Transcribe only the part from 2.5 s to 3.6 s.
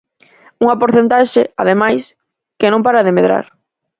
que non para de medrar.